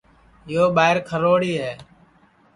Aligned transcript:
یو 0.53 0.63
ٻائیر 0.75 0.97
کھروڑِی 1.07 1.53
ہے 1.61 1.71